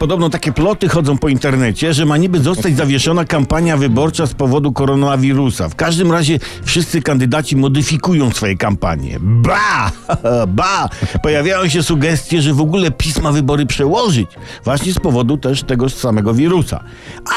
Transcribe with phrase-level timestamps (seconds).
[0.00, 4.72] Podobno takie ploty chodzą po internecie, że ma niby zostać zawieszona kampania wyborcza z powodu
[4.72, 5.68] koronawirusa.
[5.68, 9.18] W każdym razie wszyscy kandydaci modyfikują swoje kampanie.
[9.20, 9.92] Ba!
[10.58, 10.88] Ba!
[11.22, 14.30] Pojawiają się sugestie, że w ogóle PiS ma wybory przełożyć.
[14.64, 16.84] Właśnie z powodu też tego samego wirusa.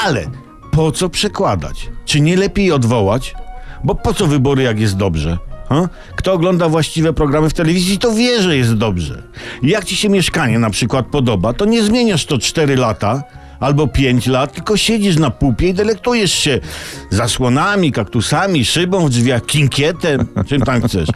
[0.04, 0.26] Ale
[0.70, 1.90] po co przekładać?
[2.04, 3.34] Czy nie lepiej odwołać?
[3.84, 5.38] Bo po co wybory, jak jest dobrze?
[5.68, 5.88] Ha?
[6.16, 9.22] Kto ogląda właściwe programy w telewizji, to wie, że jest dobrze.
[9.62, 13.22] Jak ci się mieszkanie na przykład podoba, to nie zmieniasz to 4 lata
[13.60, 16.60] albo 5 lat, tylko siedzisz na pupie i delektujesz się
[17.10, 21.08] zasłonami, kaktusami, szybą w drzwiach, kinkietem, czym tam chcesz.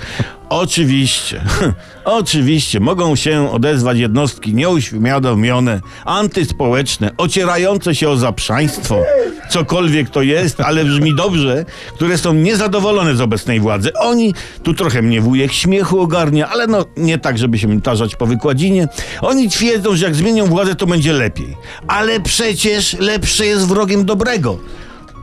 [0.48, 1.44] Oczywiście,
[2.04, 9.02] oczywiście mogą się odezwać jednostki nieuświadomione, antyspołeczne, ocierające się o zaprzaństwo,
[9.50, 13.92] cokolwiek to jest, ale brzmi dobrze, które są niezadowolone z obecnej władzy.
[13.94, 18.26] Oni, tu trochę mnie wujek śmiechu ogarnia, ale no nie tak, żeby się tarzać po
[18.26, 18.88] wykładzinie.
[19.20, 21.56] Oni twierdzą, że jak zmienią władzę, to będzie lepiej.
[21.88, 24.58] Ale przecież lepsze jest wrogiem dobrego.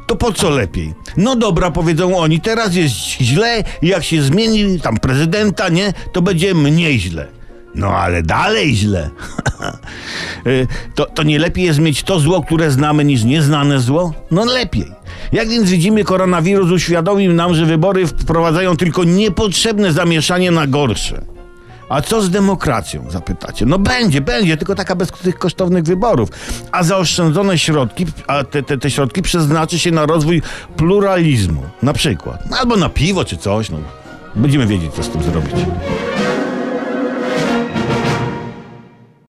[0.07, 0.93] To po co lepiej?
[1.17, 6.53] No dobra, powiedzą oni, teraz jest źle jak się zmieni tam prezydenta, nie, to będzie
[6.53, 7.27] mniej źle.
[7.75, 9.09] No ale dalej źle.
[10.47, 14.13] Y, to, to nie lepiej jest mieć to zło, które znamy, niż nieznane zło?
[14.31, 14.85] No lepiej.
[15.31, 21.34] Jak więc widzimy, koronawirus uświadomił nam, że wybory wprowadzają tylko niepotrzebne zamieszanie na gorsze.
[21.89, 23.65] A co z demokracją, zapytacie?
[23.65, 26.29] No będzie, będzie, tylko taka bez tych kosztownych wyborów.
[26.71, 30.41] A zaoszczędzone środki, a te, te, te środki przeznaczy się na rozwój
[30.77, 32.43] pluralizmu, na przykład.
[32.59, 33.77] Albo na piwo czy coś, no.
[34.35, 35.55] Będziemy wiedzieć, co z tym zrobić.